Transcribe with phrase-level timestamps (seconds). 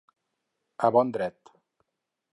[0.89, 1.55] A bon dret.